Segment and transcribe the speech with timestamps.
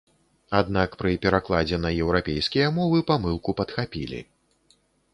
[0.59, 4.19] Аднак пры перакладзе на еўрапейскія мовы памылку падхапілі.